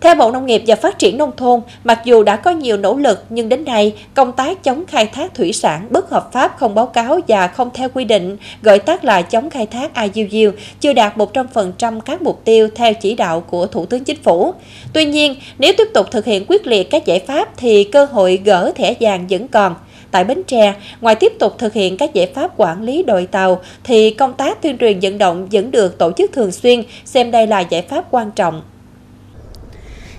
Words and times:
Theo 0.00 0.14
Bộ 0.14 0.30
Nông 0.30 0.46
nghiệp 0.46 0.62
và 0.66 0.76
Phát 0.76 0.98
triển 0.98 1.18
Nông 1.18 1.36
thôn, 1.36 1.60
mặc 1.84 2.00
dù 2.04 2.22
đã 2.22 2.36
có 2.36 2.50
nhiều 2.50 2.76
nỗ 2.76 2.96
lực 2.96 3.24
nhưng 3.28 3.48
đến 3.48 3.64
nay, 3.64 3.94
công 4.14 4.32
tác 4.32 4.64
chống 4.64 4.86
khai 4.86 5.06
thác 5.06 5.34
thủy 5.34 5.52
sản 5.52 5.86
bất 5.90 6.10
hợp 6.10 6.32
pháp 6.32 6.56
không 6.58 6.74
báo 6.74 6.86
cáo 6.86 7.20
và 7.28 7.48
không 7.48 7.70
theo 7.74 7.88
quy 7.88 8.04
định, 8.04 8.36
gọi 8.62 8.78
tắt 8.78 9.04
là 9.04 9.22
chống 9.22 9.50
khai 9.50 9.66
thác 9.66 9.90
IUU, 10.14 10.50
chưa 10.80 10.92
đạt 10.92 11.16
100% 11.16 12.00
các 12.00 12.22
mục 12.22 12.40
tiêu 12.44 12.68
theo 12.74 12.94
chỉ 12.94 13.14
đạo 13.14 13.40
của 13.40 13.66
Thủ 13.66 13.86
tướng 13.86 14.04
Chính 14.04 14.22
phủ. 14.22 14.54
Tuy 14.92 15.04
nhiên, 15.04 15.34
nếu 15.58 15.72
tiếp 15.78 15.88
tục 15.94 16.06
thực 16.10 16.24
hiện 16.24 16.44
quyết 16.48 16.66
liệt 16.66 16.90
các 16.90 17.06
giải 17.06 17.18
pháp 17.18 17.56
thì 17.56 17.84
cơ 17.84 18.04
hội 18.04 18.40
gỡ 18.44 18.72
thẻ 18.74 18.94
vàng 19.00 19.26
vẫn 19.30 19.48
còn. 19.48 19.74
Tại 20.10 20.24
Bến 20.24 20.42
Tre, 20.46 20.74
ngoài 21.00 21.14
tiếp 21.14 21.32
tục 21.38 21.58
thực 21.58 21.72
hiện 21.72 21.96
các 21.96 22.14
giải 22.14 22.26
pháp 22.34 22.50
quản 22.56 22.82
lý 22.82 23.02
đội 23.02 23.26
tàu, 23.26 23.60
thì 23.84 24.10
công 24.10 24.32
tác 24.32 24.62
tuyên 24.62 24.78
truyền 24.78 24.98
vận 25.00 25.18
động 25.18 25.48
vẫn 25.52 25.70
được 25.70 25.98
tổ 25.98 26.12
chức 26.12 26.32
thường 26.32 26.52
xuyên, 26.52 26.82
xem 27.04 27.30
đây 27.30 27.46
là 27.46 27.60
giải 27.60 27.82
pháp 27.82 28.04
quan 28.10 28.30
trọng 28.30 28.62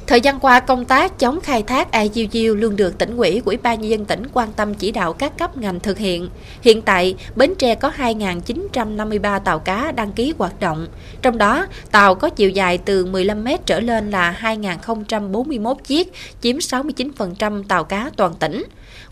Thời 0.08 0.22
gian 0.22 0.40
qua, 0.40 0.60
công 0.60 0.86
tác 0.86 1.20
chống 1.20 1.42
khai 1.42 1.64
thác 1.64 1.88
IUU 1.92 2.56
luôn 2.56 2.76
được 2.76 2.98
tỉnh 2.98 3.18
ủy, 3.18 3.42
ủy 3.46 3.58
ban 3.58 3.82
nhân 3.82 3.90
dân 3.90 4.06
tỉnh 4.06 4.24
quan 4.34 4.52
tâm 4.56 4.74
chỉ 4.74 4.92
đạo 4.92 5.14
các 5.14 5.38
cấp 5.38 5.58
ngành 5.58 5.80
thực 5.80 5.98
hiện. 5.98 6.30
Hiện 6.62 6.82
tại, 6.82 7.16
Bến 7.36 7.54
Tre 7.58 7.76
có 7.76 7.92
2.953 7.98 9.40
tàu 9.40 9.60
cá 9.60 9.92
đăng 9.92 10.12
ký 10.12 10.34
hoạt 10.38 10.60
động. 10.60 10.88
Trong 11.22 11.38
đó, 11.38 11.68
tàu 11.92 12.16
có 12.16 12.30
chiều 12.30 12.50
dài 12.50 12.78
từ 12.78 13.06
15 13.06 13.44
m 13.44 13.48
trở 13.66 13.80
lên 13.80 14.12
là 14.12 14.38
2.041 14.42 15.76
chiếc, 15.76 16.14
chiếm 16.42 16.58
69% 16.58 17.64
tàu 17.64 17.84
cá 17.84 18.10
toàn 18.18 18.34
tỉnh. 18.40 18.64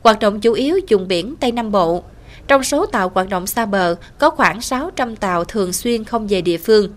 Hoạt 0.03 0.19
động 0.19 0.39
chủ 0.39 0.53
yếu 0.53 0.79
dùng 0.87 1.07
biển 1.07 1.35
Tây 1.39 1.51
Nam 1.51 1.71
Bộ. 1.71 2.03
Trong 2.47 2.63
số 2.63 2.85
tàu 2.85 3.11
hoạt 3.13 3.29
động 3.29 3.47
xa 3.47 3.65
bờ, 3.65 3.95
có 4.17 4.29
khoảng 4.29 4.61
600 4.61 5.15
tàu 5.15 5.43
thường 5.43 5.73
xuyên 5.73 6.03
không 6.03 6.27
về 6.27 6.41
địa 6.41 6.57
phương. 6.57 6.89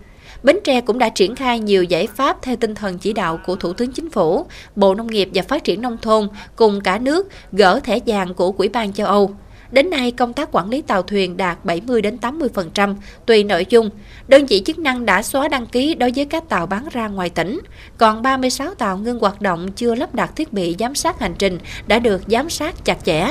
Bến 0.43 0.59
Tre 0.63 0.81
cũng 0.81 0.99
đã 0.99 1.09
triển 1.09 1.35
khai 1.35 1.59
nhiều 1.59 1.83
giải 1.83 2.07
pháp 2.07 2.41
theo 2.41 2.55
tinh 2.55 2.75
thần 2.75 2.97
chỉ 2.97 3.13
đạo 3.13 3.39
của 3.45 3.55
Thủ 3.55 3.73
tướng 3.73 3.91
Chính 3.91 4.09
phủ, 4.09 4.45
Bộ 4.75 4.95
Nông 4.95 5.07
nghiệp 5.07 5.29
và 5.33 5.41
Phát 5.41 5.63
triển 5.63 5.81
Nông 5.81 5.97
thôn 5.97 6.27
cùng 6.55 6.81
cả 6.81 6.99
nước 6.99 7.27
gỡ 7.51 7.79
thẻ 7.83 7.99
vàng 8.05 8.33
của 8.33 8.51
Quỹ 8.51 8.67
ban 8.67 8.93
châu 8.93 9.07
Âu. 9.07 9.31
Đến 9.71 9.89
nay, 9.89 10.11
công 10.11 10.33
tác 10.33 10.49
quản 10.51 10.69
lý 10.69 10.81
tàu 10.81 11.01
thuyền 11.01 11.37
đạt 11.37 11.65
70 11.65 12.01
đến 12.01 12.17
80% 12.21 12.95
tùy 13.25 13.43
nội 13.43 13.65
dung. 13.69 13.89
Đơn 14.27 14.45
vị 14.45 14.61
chức 14.65 14.79
năng 14.79 15.05
đã 15.05 15.23
xóa 15.23 15.47
đăng 15.47 15.65
ký 15.65 15.95
đối 15.95 16.11
với 16.15 16.25
các 16.25 16.49
tàu 16.49 16.65
bán 16.65 16.87
ra 16.91 17.07
ngoài 17.07 17.29
tỉnh, 17.29 17.59
còn 17.97 18.21
36 18.21 18.73
tàu 18.73 18.97
ngưng 18.97 19.19
hoạt 19.19 19.41
động 19.41 19.71
chưa 19.71 19.95
lắp 19.95 20.15
đặt 20.15 20.35
thiết 20.35 20.53
bị 20.53 20.75
giám 20.79 20.95
sát 20.95 21.19
hành 21.19 21.33
trình 21.37 21.57
đã 21.87 21.99
được 21.99 22.21
giám 22.27 22.49
sát 22.49 22.85
chặt 22.85 23.05
chẽ. 23.05 23.27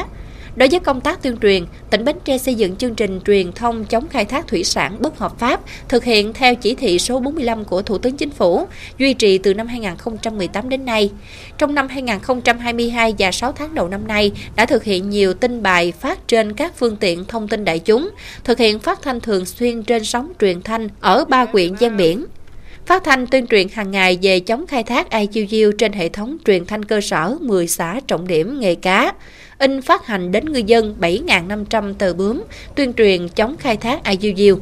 Đối 0.58 0.68
với 0.68 0.80
công 0.80 1.00
tác 1.00 1.22
tuyên 1.22 1.36
truyền, 1.42 1.64
tỉnh 1.90 2.04
Bến 2.04 2.16
Tre 2.24 2.38
xây 2.38 2.54
dựng 2.54 2.76
chương 2.76 2.94
trình 2.94 3.20
truyền 3.26 3.52
thông 3.52 3.84
chống 3.84 4.08
khai 4.08 4.24
thác 4.24 4.46
thủy 4.46 4.64
sản 4.64 4.96
bất 5.00 5.18
hợp 5.18 5.38
pháp, 5.38 5.60
thực 5.88 6.04
hiện 6.04 6.32
theo 6.32 6.54
chỉ 6.54 6.74
thị 6.74 6.98
số 6.98 7.20
45 7.20 7.64
của 7.64 7.82
Thủ 7.82 7.98
tướng 7.98 8.16
Chính 8.16 8.30
phủ, 8.30 8.66
duy 8.98 9.14
trì 9.14 9.38
từ 9.38 9.54
năm 9.54 9.66
2018 9.66 10.68
đến 10.68 10.84
nay. 10.84 11.10
Trong 11.58 11.74
năm 11.74 11.88
2022 11.88 13.14
và 13.18 13.32
6 13.32 13.52
tháng 13.52 13.74
đầu 13.74 13.88
năm 13.88 14.06
nay, 14.06 14.32
đã 14.56 14.66
thực 14.66 14.84
hiện 14.84 15.10
nhiều 15.10 15.34
tin 15.34 15.62
bài 15.62 15.92
phát 15.92 16.28
trên 16.28 16.52
các 16.52 16.72
phương 16.76 16.96
tiện 16.96 17.24
thông 17.24 17.48
tin 17.48 17.64
đại 17.64 17.78
chúng, 17.78 18.10
thực 18.44 18.58
hiện 18.58 18.78
phát 18.78 19.02
thanh 19.02 19.20
thường 19.20 19.44
xuyên 19.44 19.82
trên 19.82 20.04
sóng 20.04 20.32
truyền 20.40 20.62
thanh 20.62 20.88
ở 21.00 21.24
ba 21.24 21.46
huyện 21.52 21.74
gian 21.74 21.96
biển, 21.96 22.24
phát 22.88 23.04
thanh 23.04 23.26
tuyên 23.26 23.46
truyền 23.46 23.66
hàng 23.72 23.90
ngày 23.90 24.18
về 24.22 24.40
chống 24.40 24.66
khai 24.66 24.82
thác 24.82 25.06
IUU 25.10 25.72
trên 25.78 25.92
hệ 25.92 26.08
thống 26.08 26.36
truyền 26.44 26.66
thanh 26.66 26.84
cơ 26.84 27.00
sở 27.00 27.36
10 27.40 27.68
xã 27.68 28.00
trọng 28.06 28.26
điểm 28.26 28.60
nghề 28.60 28.74
cá, 28.74 29.12
in 29.58 29.82
phát 29.82 30.06
hành 30.06 30.32
đến 30.32 30.52
ngư 30.52 30.62
dân 30.66 30.96
7.500 31.00 31.94
tờ 31.94 32.14
bướm 32.14 32.44
tuyên 32.74 32.92
truyền 32.92 33.28
chống 33.28 33.56
khai 33.56 33.76
thác 33.76 34.00
IUU 34.20 34.58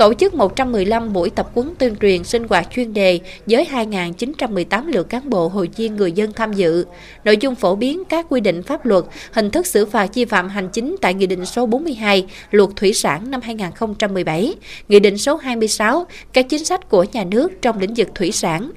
tổ 0.00 0.14
chức 0.14 0.34
115 0.34 1.12
buổi 1.12 1.30
tập 1.30 1.50
huấn 1.54 1.74
tuyên 1.78 1.96
truyền 1.96 2.24
sinh 2.24 2.48
hoạt 2.48 2.68
chuyên 2.74 2.94
đề 2.94 3.20
với 3.46 3.68
2.918 3.72 4.86
lượt 4.86 5.08
cán 5.08 5.30
bộ 5.30 5.48
hội 5.48 5.68
viên 5.76 5.96
người 5.96 6.12
dân 6.12 6.32
tham 6.32 6.52
dự. 6.52 6.84
Nội 7.24 7.36
dung 7.36 7.54
phổ 7.54 7.74
biến 7.74 8.04
các 8.04 8.26
quy 8.28 8.40
định 8.40 8.62
pháp 8.62 8.86
luật, 8.86 9.04
hình 9.32 9.50
thức 9.50 9.66
xử 9.66 9.86
phạt 9.86 10.14
vi 10.14 10.24
phạm 10.24 10.48
hành 10.48 10.68
chính 10.68 10.96
tại 11.00 11.14
Nghị 11.14 11.26
định 11.26 11.46
số 11.46 11.66
42 11.66 12.26
Luật 12.50 12.70
Thủy 12.76 12.92
sản 12.92 13.30
năm 13.30 13.40
2017, 13.40 14.54
Nghị 14.88 15.00
định 15.00 15.18
số 15.18 15.36
26 15.36 16.06
các 16.32 16.46
chính 16.48 16.64
sách 16.64 16.88
của 16.88 17.04
nhà 17.12 17.24
nước 17.24 17.52
trong 17.62 17.78
lĩnh 17.78 17.94
vực 17.94 18.08
thủy 18.14 18.32
sản. 18.32 18.70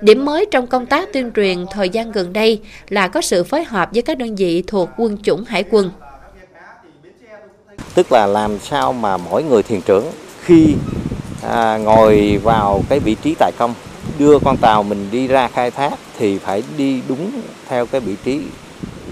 Điểm 0.00 0.24
mới 0.24 0.46
trong 0.50 0.66
công 0.66 0.86
tác 0.86 1.12
tuyên 1.12 1.30
truyền 1.36 1.66
thời 1.70 1.88
gian 1.88 2.12
gần 2.12 2.32
đây 2.32 2.60
là 2.88 3.08
có 3.08 3.20
sự 3.20 3.44
phối 3.44 3.64
hợp 3.64 3.88
với 3.92 4.02
các 4.02 4.18
đơn 4.18 4.36
vị 4.36 4.62
thuộc 4.66 4.88
quân 4.98 5.18
chủng 5.22 5.44
hải 5.44 5.64
quân. 5.70 5.90
Tức 7.94 8.12
là 8.12 8.26
làm 8.26 8.58
sao 8.58 8.92
mà 8.92 9.16
mỗi 9.16 9.42
người 9.42 9.62
thuyền 9.62 9.80
trưởng 9.86 10.04
khi 10.44 10.74
à, 11.42 11.76
ngồi 11.76 12.40
vào 12.42 12.82
cái 12.88 13.00
vị 13.00 13.16
trí 13.22 13.34
tại 13.38 13.52
công 13.58 13.74
đưa 14.18 14.38
con 14.38 14.56
tàu 14.56 14.82
mình 14.82 15.08
đi 15.10 15.26
ra 15.26 15.48
khai 15.48 15.70
thác 15.70 15.92
thì 16.18 16.38
phải 16.38 16.62
đi 16.76 17.00
đúng 17.08 17.30
theo 17.68 17.86
cái 17.86 18.00
vị 18.00 18.16
trí 18.24 18.40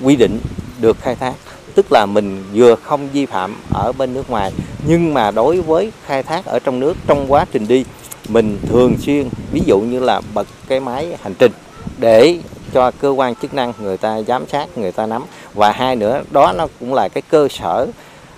quy 0.03 0.17
định 0.17 0.41
được 0.81 0.97
khai 1.01 1.15
thác. 1.15 1.35
Tức 1.75 1.87
là 1.93 2.07
mình 2.07 2.45
vừa 2.55 2.75
không 2.75 3.09
vi 3.13 3.27
phạm 3.27 3.57
ở 3.75 3.93
bên 3.93 4.15
nước 4.15 4.31
ngoài 4.31 4.53
nhưng 4.87 5.15
mà 5.15 5.31
đối 5.31 5.61
với 5.61 5.93
khai 6.07 6.23
thác 6.23 6.45
ở 6.45 6.59
trong 6.59 6.81
nước 6.81 6.97
trong 7.07 7.27
quá 7.29 7.47
trình 7.53 7.69
đi 7.69 7.85
mình 8.29 8.59
thường 8.69 8.97
xuyên 8.99 9.29
ví 9.53 9.63
dụ 9.67 9.81
như 9.81 10.01
là 10.01 10.21
bật 10.35 10.47
cái 10.69 10.81
máy 10.81 11.17
hành 11.23 11.35
trình 11.39 11.53
để 11.99 12.39
cho 12.73 12.91
cơ 12.91 13.09
quan 13.09 13.35
chức 13.35 13.55
năng 13.55 13.73
người 13.81 13.97
ta 13.97 14.23
giám 14.23 14.49
sát 14.49 14.79
người 14.79 14.93
ta 14.93 15.07
nắm. 15.07 15.25
Và 15.55 15.73
hai 15.73 15.97
nữa 15.97 16.23
đó 16.31 16.53
nó 16.53 16.67
cũng 16.81 16.95
là 16.95 17.09
cái 17.09 17.23
cơ 17.31 17.49
sở 17.51 17.87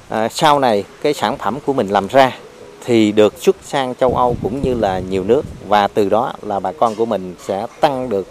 à, 0.09 0.29
sau 0.29 0.59
này 0.59 0.85
cái 1.03 1.15
sản 1.15 1.39
phẩm 1.39 1.59
của 1.67 1.73
mình 1.73 1.89
làm 1.89 2.07
ra 2.07 2.33
thì 2.85 3.13
được 3.13 3.35
xuất 3.41 3.57
sang 3.65 3.95
châu 3.95 4.15
Âu 4.17 4.37
cũng 4.43 4.63
như 4.63 4.75
là 4.75 4.99
nhiều 4.99 5.25
nước. 5.25 5.43
Và 5.69 5.89
từ 5.89 6.09
đó 6.09 6.33
là 6.43 6.61
bà 6.61 6.73
con 6.73 6.95
của 6.95 7.07
mình 7.07 7.35
sẽ 7.47 7.67
tăng 7.81 8.09
được 8.09 8.27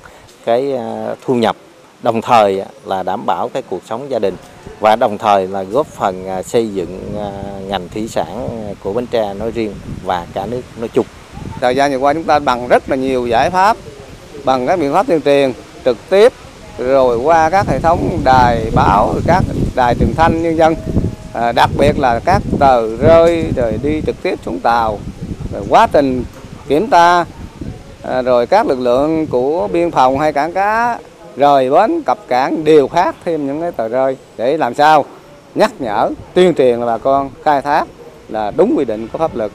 cái 0.46 0.74
à, 0.74 1.16
thu 1.26 1.36
nhập, 1.36 1.56
đồng 2.04 2.22
thời 2.22 2.62
là 2.86 3.04
đảm 3.04 3.26
bảo 3.26 3.50
cái 3.50 3.64
cuộc 3.70 3.82
sống 3.90 4.12
gia 4.12 4.20
đình. 4.20 4.36
Và 4.80 4.96
đồng 4.96 5.18
thời 5.18 5.48
là 5.48 5.64
góp 5.64 5.88
phần 5.88 6.28
à, 6.28 6.44
xây 6.44 6.68
dựng 6.74 7.14
à, 7.20 7.32
ngành 7.68 7.90
thủy 7.90 8.08
sản 8.08 8.50
của 8.84 8.94
Bến 8.94 9.08
Tre 9.08 9.34
nói 9.34 9.52
riêng 9.52 9.74
và 10.06 10.28
cả 10.34 10.46
nước 10.46 10.62
nói 10.80 10.90
chung. 10.94 11.06
Thời 11.62 11.76
gian 11.76 11.92
vừa 11.92 11.98
qua 11.98 12.14
chúng 12.14 12.24
ta 12.24 12.40
bằng 12.40 12.68
rất 12.68 12.90
là 12.90 12.96
nhiều 12.96 13.28
giải 13.28 13.50
pháp, 13.50 13.78
bằng 14.44 14.68
các 14.68 14.80
biện 14.80 14.94
pháp 14.94 15.08
tuyên 15.08 15.22
truyền 15.22 15.54
trực 15.86 15.98
tiếp, 16.10 16.34
rồi 16.78 17.18
qua 17.18 17.50
các 17.50 17.68
hệ 17.68 17.80
thống 17.80 18.20
đài 18.24 18.66
báo 18.76 19.16
các 19.28 19.44
đài 19.76 19.96
truyền 19.96 20.14
thanh 20.16 20.44
nhân 20.44 20.58
dân 20.58 20.76
à, 21.34 21.52
đặc 21.52 21.70
biệt 21.78 22.00
là 22.00 22.20
các 22.26 22.42
tờ 22.60 22.98
rơi 22.98 23.46
rồi 23.56 23.80
đi 23.84 24.02
trực 24.06 24.24
tiếp 24.24 24.40
xuống 24.46 24.60
tàu 24.60 25.00
rồi 25.54 25.64
quá 25.70 25.88
trình 25.92 26.24
kiểm 26.68 26.90
tra 26.90 27.26
à, 28.02 28.22
rồi 28.22 28.46
các 28.46 28.68
lực 28.68 28.80
lượng 28.80 29.28
của 29.28 29.68
biên 29.68 29.92
phòng 29.92 30.20
hay 30.20 30.34
cảng 30.34 30.54
cá 30.54 31.00
rời 31.36 31.70
bến 31.70 32.04
cập 32.04 32.18
cảng 32.28 32.64
đều 32.64 32.88
phát 32.88 33.16
thêm 33.26 33.48
những 33.48 33.62
cái 33.62 33.72
tờ 33.72 33.88
rơi 33.88 34.18
để 34.38 34.58
làm 34.58 34.74
sao 34.74 35.06
nhắc 35.56 35.72
nhở 35.80 36.10
tuyên 36.34 36.54
truyền 36.54 36.80
là 36.80 36.86
bà 36.86 36.98
con 36.98 37.30
khai 37.44 37.62
thác 37.62 37.88
là 38.30 38.52
đúng 38.58 38.74
quy 38.78 38.86
định 38.86 39.08
của 39.08 39.18
pháp 39.18 39.36
luật 39.36 39.52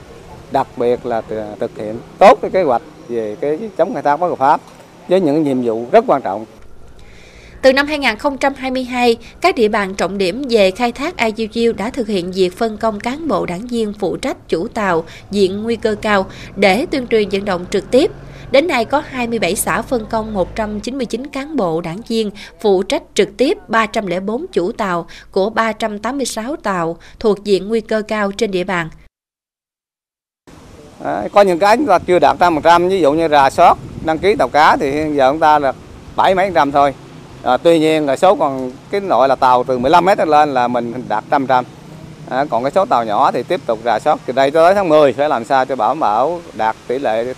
đặc 0.51 0.67
biệt 0.77 1.05
là 1.05 1.21
thực 1.59 1.77
hiện 1.77 1.95
tốt 2.17 2.39
cái 2.41 2.51
kế 2.51 2.63
hoạch 2.63 2.81
về 3.09 3.35
cái 3.41 3.59
chống 3.77 3.93
khai 3.93 4.03
thác 4.03 4.17
bất 4.17 4.27
hợp 4.29 4.37
pháp 4.37 4.61
với 5.09 5.21
những 5.21 5.43
nhiệm 5.43 5.61
vụ 5.61 5.85
rất 5.91 6.03
quan 6.07 6.21
trọng 6.21 6.45
từ 7.61 7.73
năm 7.73 7.87
2022, 7.87 9.17
các 9.41 9.55
địa 9.55 9.67
bàn 9.67 9.95
trọng 9.95 10.17
điểm 10.17 10.43
về 10.49 10.71
khai 10.71 10.91
thác 10.91 11.15
IUU 11.17 11.73
đã 11.73 11.89
thực 11.89 12.07
hiện 12.07 12.31
việc 12.31 12.57
phân 12.57 12.77
công 12.77 12.99
cán 12.99 13.27
bộ 13.27 13.45
đảng 13.45 13.67
viên 13.67 13.93
phụ 13.93 14.17
trách 14.17 14.37
chủ 14.49 14.67
tàu 14.67 15.03
diện 15.31 15.63
nguy 15.63 15.75
cơ 15.75 15.95
cao 16.01 16.25
để 16.55 16.85
tuyên 16.91 17.07
truyền 17.07 17.29
vận 17.29 17.45
động 17.45 17.65
trực 17.71 17.91
tiếp. 17.91 18.11
Đến 18.51 18.67
nay 18.67 18.85
có 18.85 19.03
27 19.09 19.55
xã 19.55 19.81
phân 19.81 20.05
công 20.05 20.33
199 20.33 21.27
cán 21.27 21.55
bộ 21.55 21.81
đảng 21.81 22.01
viên 22.07 22.31
phụ 22.61 22.83
trách 22.83 23.03
trực 23.13 23.37
tiếp 23.37 23.57
304 23.67 24.45
chủ 24.51 24.71
tàu 24.71 25.07
của 25.31 25.49
386 25.49 26.55
tàu 26.55 26.97
thuộc 27.19 27.43
diện 27.43 27.67
nguy 27.67 27.81
cơ 27.81 28.01
cao 28.07 28.31
trên 28.31 28.51
địa 28.51 28.63
bàn. 28.63 28.89
À, 31.03 31.27
có 31.33 31.41
những 31.41 31.59
cái 31.59 31.77
chúng 31.77 31.85
ta 31.85 31.99
chưa 31.99 32.19
đạt 32.19 32.37
100%, 32.39 32.89
ví 32.89 33.01
dụ 33.01 33.13
như 33.13 33.27
rà 33.27 33.49
soát 33.49 33.77
đăng 34.05 34.17
ký 34.19 34.35
tàu 34.35 34.49
cá 34.49 34.77
thì 34.77 34.91
hiện 34.91 35.15
giờ 35.15 35.31
chúng 35.31 35.39
ta 35.39 35.59
là 35.59 35.73
bảy 36.15 36.35
mấy 36.35 36.51
trăm 36.55 36.71
thôi 36.71 36.93
à, 37.43 37.57
tuy 37.57 37.79
nhiên 37.79 38.05
là 38.05 38.15
số 38.15 38.35
còn 38.35 38.71
cái 38.91 39.01
loại 39.01 39.29
là 39.29 39.35
tàu 39.35 39.63
từ 39.63 39.77
15 39.77 40.05
mét 40.05 40.27
lên 40.27 40.53
là 40.53 40.67
mình 40.67 41.03
đạt 41.07 41.23
trăm 41.29 41.47
trăm. 41.47 41.65
À, 42.29 42.45
còn 42.49 42.63
cái 42.63 42.71
số 42.71 42.85
tàu 42.85 43.05
nhỏ 43.05 43.31
thì 43.31 43.43
tiếp 43.43 43.61
tục 43.65 43.79
rà 43.85 43.99
soát 43.99 44.19
từ 44.25 44.33
đây 44.33 44.51
tới 44.51 44.75
tháng 44.75 44.89
10 44.89 45.13
phải 45.13 45.29
làm 45.29 45.45
sao 45.45 45.65
cho 45.65 45.75
bảo 45.75 45.95
bảo 45.95 46.41
đạt 46.53 46.75
tỷ 46.87 46.99
lệ 46.99 47.33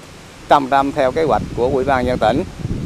trăm 0.50 0.68
trăm 0.72 0.92
theo 0.92 1.12
kế 1.12 1.24
hoạch 1.24 1.42
của 1.58 1.70
ủy 1.74 1.84
ban 1.84 2.06
dân 2.06 2.18
tỉnh. 2.18 2.44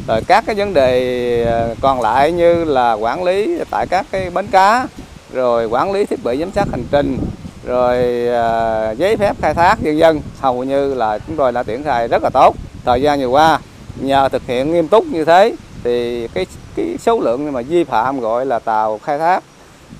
Rồi 0.08 0.20
các 0.26 0.44
cái 0.46 0.54
vấn 0.54 0.74
đề 0.74 1.44
à, 1.44 1.74
còn 1.80 2.00
lại 2.00 2.32
như 2.32 2.64
là 2.64 2.92
quản 2.92 3.24
lý 3.24 3.58
tại 3.70 3.86
các 3.86 4.06
cái 4.10 4.30
bến 4.30 4.46
cá 4.46 4.86
rồi 5.32 5.66
quản 5.66 5.92
lý 5.92 6.04
thiết 6.04 6.24
bị 6.24 6.36
giám 6.40 6.50
sát 6.50 6.68
hành 6.70 6.84
trình 6.90 7.18
rồi 7.64 7.96
à, 8.28 8.90
giấy 8.90 9.16
phép 9.16 9.36
khai 9.40 9.54
thác 9.54 9.82
dân 9.82 9.98
dân 9.98 10.20
hầu 10.40 10.64
như 10.64 10.94
là 10.94 11.18
chúng 11.18 11.36
tôi 11.36 11.52
đã 11.52 11.62
triển 11.62 11.84
khai 11.84 12.08
rất 12.08 12.22
là 12.22 12.30
tốt. 12.30 12.56
Thời 12.84 13.02
gian 13.02 13.20
vừa 13.20 13.26
qua 13.26 13.58
nhờ 14.00 14.28
thực 14.28 14.42
hiện 14.46 14.72
nghiêm 14.72 14.88
túc 14.88 15.04
như 15.04 15.24
thế 15.24 15.52
thì 15.86 16.28
cái 16.34 16.46
cái 16.76 16.96
số 16.98 17.20
lượng 17.20 17.52
mà 17.52 17.62
vi 17.62 17.84
phạm 17.84 18.20
gọi 18.20 18.46
là 18.46 18.58
tàu 18.58 18.98
khai 18.98 19.18
thác 19.18 19.42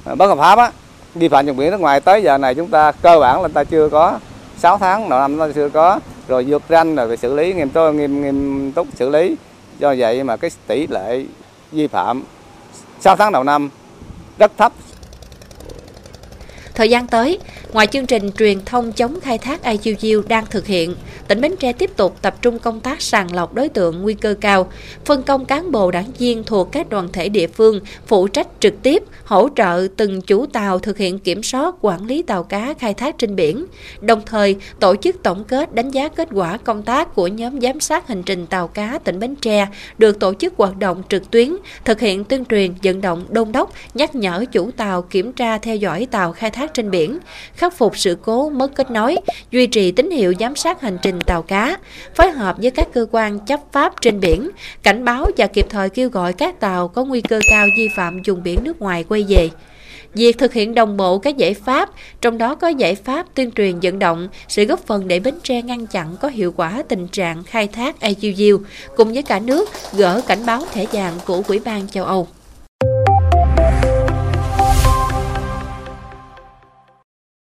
à, 0.05 0.15
bất 0.15 0.27
hợp 0.27 0.39
pháp 0.39 0.59
á 0.59 0.71
vi 1.15 1.29
phạm 1.29 1.47
vùng 1.47 1.57
biển 1.57 1.71
nước 1.71 1.81
ngoài 1.81 2.01
tới 2.01 2.23
giờ 2.23 2.39
này 2.39 2.55
chúng 2.55 2.69
ta 2.69 2.93
cơ 2.93 3.19
bản 3.21 3.43
là 3.43 3.49
ta 3.49 3.65
chưa 3.65 3.89
có 3.89 4.19
6 4.59 4.79
tháng 4.79 5.09
đầu 5.09 5.21
năm 5.21 5.39
ta 5.39 5.49
chưa 5.55 5.69
có 5.69 6.01
rồi 6.29 6.45
vượt 6.49 6.63
ranh 6.69 6.95
rồi 6.95 7.09
phải 7.09 7.17
xử 7.17 7.35
lý 7.35 7.53
nghiêm 7.53 7.71
túc 7.71 7.95
nghiêm 7.95 8.23
nghiêm 8.23 8.73
túc 8.73 8.87
xử 8.95 9.11
lý. 9.11 9.37
Do 9.79 9.95
vậy 9.99 10.25
mà 10.25 10.37
cái 10.37 10.51
tỷ 10.67 10.87
lệ 10.87 11.25
vi 11.73 11.87
phạm 11.87 12.23
6 13.01 13.17
tháng 13.17 13.33
đầu 13.33 13.45
năm 13.45 13.71
rất 14.39 14.53
thấp. 14.57 14.73
Thời 16.75 16.91
gian 16.91 17.07
tới, 17.07 17.39
ngoài 17.73 17.87
chương 17.87 18.07
trình 18.07 18.31
truyền 18.39 18.65
thông 18.65 18.93
chống 18.93 19.21
khai 19.21 19.39
thác 19.39 19.61
IUU 19.63 20.23
đang 20.29 20.47
thực 20.51 20.67
hiện, 20.67 20.95
tỉnh 21.29 21.41
Bến 21.41 21.55
Tre 21.61 21.73
tiếp 21.73 21.97
tục 21.97 22.17
tập 22.23 22.43
trung 22.43 22.59
công 22.59 22.81
tác 22.81 23.03
sàng 23.03 23.35
lọc 23.35 23.55
đối 23.55 23.69
tượng 23.69 24.03
nguy 24.03 24.15
cơ 24.15 24.35
cao, 24.41 24.71
phân 25.05 25.23
công 25.23 25.45
cán 25.45 25.73
bộ 25.73 25.91
đảng 25.91 26.11
viên 26.19 26.45
thuộc 26.45 26.73
các 26.73 26.89
đoàn 26.89 27.09
thể 27.13 27.29
địa 27.29 27.47
phương 27.47 27.81
phụ 28.07 28.29
trách 28.29 28.49
trực 28.61 28.83
tiếp 28.83 29.03
hỗ 29.25 29.49
trợ 29.57 29.87
từng 29.97 30.21
chủ 30.21 30.47
tàu 30.47 30.79
thực 30.79 30.99
hiện 30.99 31.19
kiểm 31.19 31.43
soát 31.43 31.75
quản 31.81 32.07
lý 32.07 32.23
tàu 32.23 32.43
cá 32.43 32.75
khai 32.79 32.95
thác 32.95 33.19
trên 33.19 33.37
biển, 33.37 33.67
đồng 34.01 34.23
thời 34.27 34.57
tổ 34.81 34.97
chức 34.97 35.23
tổng 35.23 35.45
kết 35.45 35.75
đánh 35.75 35.91
giá 35.91 36.09
kết 36.09 36.29
quả 36.33 36.59
công 36.65 36.83
tác 36.83 37.15
của 37.15 37.27
nhóm 37.27 37.61
giám 37.61 37.81
sát 37.81 38.09
hành 38.09 38.23
trình 38.23 38.47
tàu 38.47 38.69
cá 38.69 38.99
tỉnh 39.05 39.19
Bến 39.19 39.37
Tre 39.37 39.67
được 39.99 40.21
tổ 40.21 40.35
chức 40.35 40.55
hoạt 40.57 40.77
động 40.77 41.03
trực 41.09 41.31
tuyến, 41.31 41.57
thực 41.85 42.01
hiện 42.01 42.25
tuyên 42.25 42.45
truyền, 42.45 42.75
vận 42.83 43.01
động, 43.01 43.25
đôn 43.29 43.53
đốc, 43.53 43.73
nhắc 43.95 44.15
nhở 44.15 44.45
chủ 44.53 44.71
tàu 44.71 45.03
kiểm 45.03 45.33
tra 45.33 45.59
theo 45.59 45.77
dõi 45.77 46.07
tàu 46.11 46.33
khai 46.33 46.51
thác 46.51 46.75
trên 46.75 46.91
biển, 46.91 47.19
khắc 47.57 47.75
phục 47.79 47.99
sự 47.99 48.17
cố 48.23 48.51
mất 48.51 48.75
kết 48.75 48.91
nối, 48.91 49.17
duy 49.51 49.67
trì 49.67 49.93
tín 49.93 50.11
hiệu 50.11 50.35
giám 50.41 50.57
sát 50.57 50.81
hành 50.81 50.99
trình 51.03 51.21
tàu 51.21 51.43
cá, 51.43 51.79
phối 52.15 52.31
hợp 52.31 52.57
với 52.59 52.71
các 52.71 52.89
cơ 52.93 53.07
quan 53.11 53.39
chấp 53.39 53.61
pháp 53.73 54.01
trên 54.01 54.21
biển, 54.21 54.51
cảnh 54.83 55.05
báo 55.05 55.31
và 55.37 55.47
kịp 55.47 55.67
thời 55.71 55.91
kêu 55.91 56.09
gọi 56.09 56.33
các 56.33 56.61
tàu 56.61 56.89
có 56.89 57.05
nguy 57.05 57.21
cơ 57.21 57.41
cao 57.51 57.67
vi 57.77 57.89
phạm 57.97 58.23
vùng 58.27 58.43
biển 58.43 58.59
nước 58.63 58.81
ngoài 58.81 59.05
quay 59.09 59.25
về. 59.29 59.51
Việc 60.15 60.39
thực 60.39 60.53
hiện 60.53 60.75
đồng 60.75 60.97
bộ 60.97 61.19
các 61.19 61.37
giải 61.37 61.55
pháp, 61.55 61.91
trong 62.21 62.39
đó 62.39 62.55
có 62.55 62.69
giải 62.69 62.95
pháp 62.95 63.27
tuyên 63.35 63.51
truyền 63.51 63.81
vận 63.81 63.99
động, 63.99 64.29
sẽ 64.49 64.65
góp 64.65 64.87
phần 64.87 65.09
để 65.09 65.21
Bến 65.21 65.35
Tre 65.43 65.63
ngăn 65.63 65.87
chặn 65.87 66.17
có 66.21 66.29
hiệu 66.29 66.53
quả 66.57 66.83
tình 66.89 67.09
trạng 67.09 67.45
khai 67.45 67.69
thác 67.69 67.97
IUU, 68.01 68.59
cùng 68.97 69.13
với 69.13 69.23
cả 69.23 69.39
nước 69.39 69.69
gỡ 69.93 70.21
cảnh 70.27 70.47
báo 70.47 70.63
thẻ 70.73 70.87
vàng 70.93 71.15
của 71.27 71.43
Ủy 71.49 71.59
ban 71.59 71.89
châu 71.89 72.05
Âu. 72.05 72.29